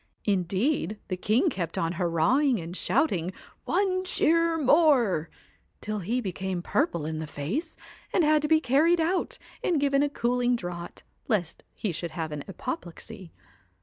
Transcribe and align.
Indeed 0.25 0.97
the 1.09 1.15
king 1.15 1.51
kept 1.51 1.77
on 1.77 1.91
hurrahing! 1.93 2.59
and 2.59 2.75
shouting 2.75 3.31
One 3.65 4.03
cheer 4.03 4.57
more! 4.57 5.29
till 5.79 5.99
he 5.99 6.19
became 6.19 6.63
purple 6.63 7.05
in 7.05 7.19
the 7.19 7.27
face, 7.27 7.77
and 8.11 8.23
had 8.23 8.41
to 8.41 8.47
be 8.47 8.59
carried 8.59 8.99
out 8.99 9.37
and 9.63 9.79
given 9.79 10.01
a 10.01 10.09
cooling 10.09 10.55
draught 10.55 11.03
lest 11.27 11.63
he 11.75 11.91
should 11.91 12.09
have 12.17 12.31
an 12.31 12.43
apoplexy. 12.47 13.31